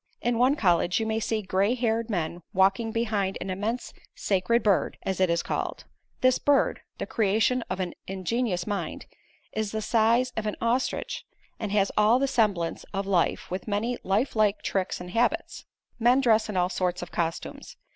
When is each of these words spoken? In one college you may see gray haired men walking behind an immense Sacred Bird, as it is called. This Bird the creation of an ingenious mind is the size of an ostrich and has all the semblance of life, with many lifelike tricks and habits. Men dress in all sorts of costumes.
In 0.19 0.39
one 0.39 0.55
college 0.55 0.99
you 0.99 1.05
may 1.05 1.19
see 1.19 1.43
gray 1.43 1.75
haired 1.75 2.09
men 2.09 2.41
walking 2.53 2.91
behind 2.91 3.37
an 3.39 3.51
immense 3.51 3.93
Sacred 4.15 4.63
Bird, 4.63 4.97
as 5.03 5.19
it 5.21 5.29
is 5.29 5.43
called. 5.43 5.83
This 6.21 6.39
Bird 6.39 6.81
the 6.97 7.05
creation 7.05 7.63
of 7.69 7.79
an 7.79 7.93
ingenious 8.07 8.65
mind 8.65 9.05
is 9.53 9.71
the 9.71 9.79
size 9.83 10.33
of 10.35 10.47
an 10.47 10.55
ostrich 10.59 11.23
and 11.59 11.71
has 11.71 11.91
all 11.99 12.17
the 12.17 12.27
semblance 12.27 12.83
of 12.95 13.05
life, 13.05 13.51
with 13.51 13.67
many 13.67 13.95
lifelike 14.03 14.63
tricks 14.63 14.99
and 14.99 15.11
habits. 15.11 15.65
Men 15.99 16.19
dress 16.19 16.49
in 16.49 16.57
all 16.57 16.69
sorts 16.69 17.03
of 17.03 17.11
costumes. 17.11 17.77